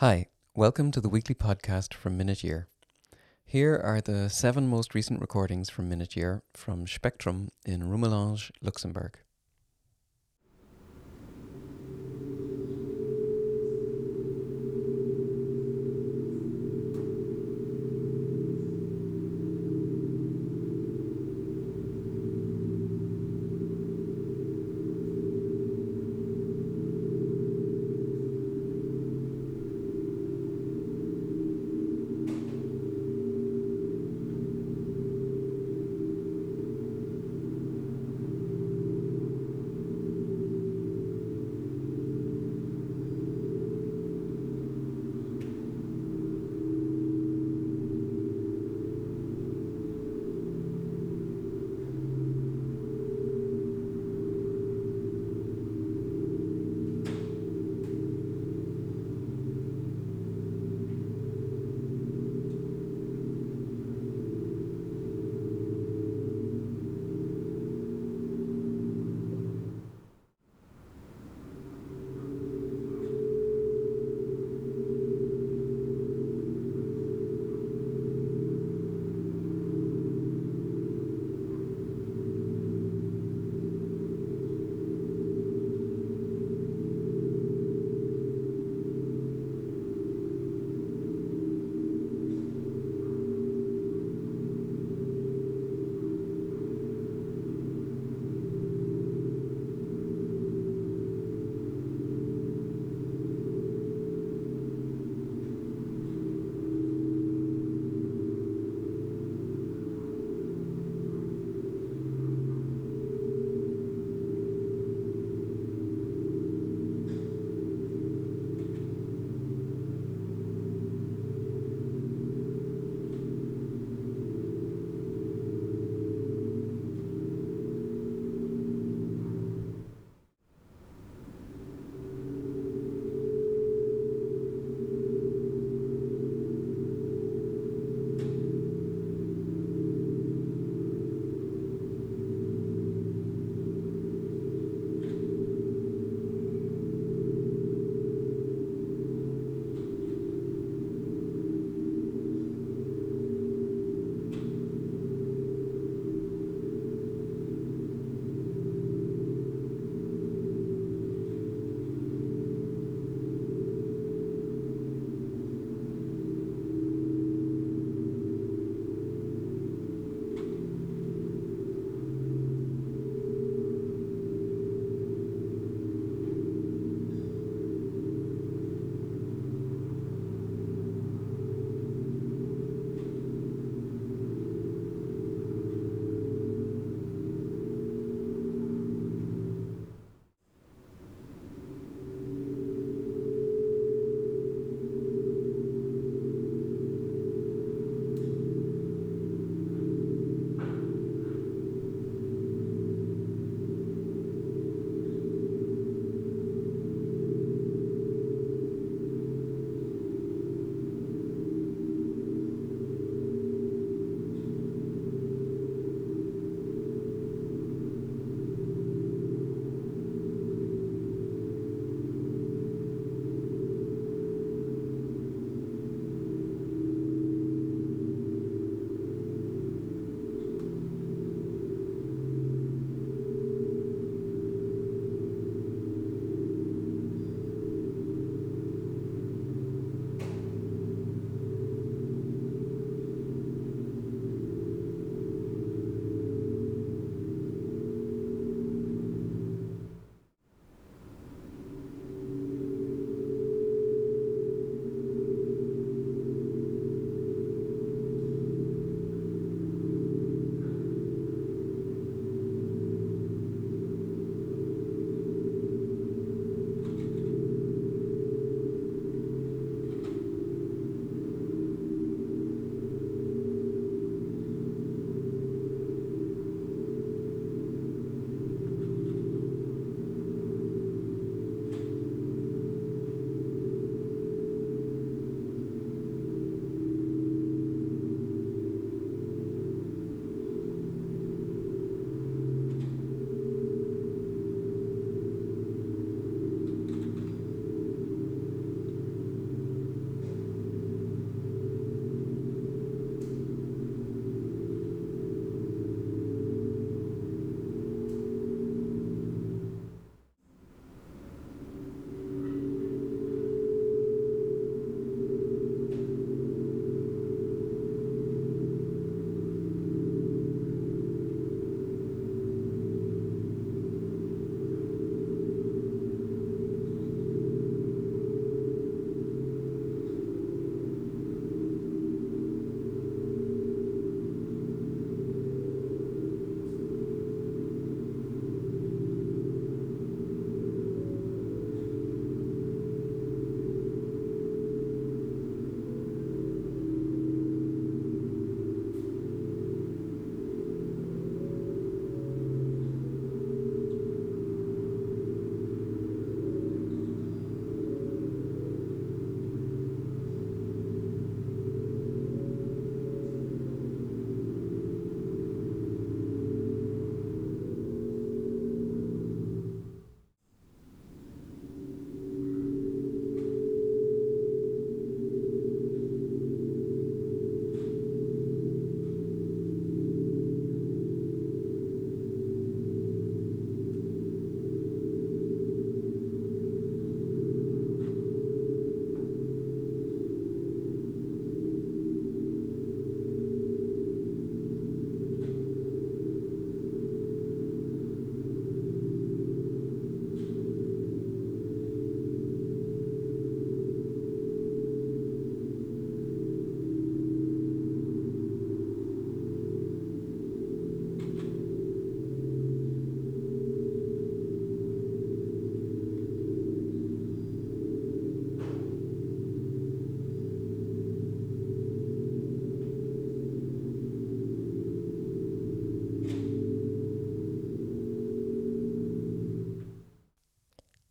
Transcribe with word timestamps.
Hi, 0.00 0.28
welcome 0.54 0.90
to 0.92 1.00
the 1.02 1.10
weekly 1.10 1.34
podcast 1.34 1.92
from 1.92 2.16
Minute 2.16 2.42
Year. 2.42 2.68
Here 3.44 3.76
are 3.76 4.00
the 4.00 4.30
seven 4.30 4.66
most 4.66 4.94
recent 4.94 5.20
recordings 5.20 5.68
from 5.68 5.90
Minute 5.90 6.16
Year 6.16 6.42
from 6.54 6.86
Spectrum 6.86 7.50
in 7.66 7.82
Rumelange, 7.82 8.50
Luxembourg. 8.62 9.18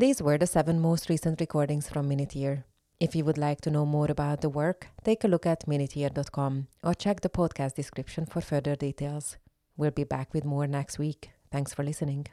These 0.00 0.22
were 0.22 0.38
the 0.38 0.46
seven 0.46 0.80
most 0.80 1.10
recent 1.10 1.40
recordings 1.40 1.86
from 1.86 2.08
Minute 2.08 2.34
Year. 2.34 2.64
If 3.00 3.14
you 3.14 3.22
would 3.26 3.36
like 3.36 3.60
to 3.60 3.70
know 3.70 3.84
more 3.84 4.10
about 4.10 4.40
the 4.40 4.48
work, 4.48 4.86
take 5.04 5.24
a 5.24 5.28
look 5.28 5.44
at 5.44 5.66
minuteyear.com 5.66 6.68
or 6.82 6.94
check 6.94 7.20
the 7.20 7.28
podcast 7.28 7.74
description 7.74 8.24
for 8.24 8.40
further 8.40 8.74
details. 8.76 9.36
We'll 9.76 9.90
be 9.90 10.04
back 10.04 10.32
with 10.32 10.46
more 10.46 10.66
next 10.66 10.98
week. 10.98 11.32
Thanks 11.52 11.74
for 11.74 11.82
listening. 11.82 12.28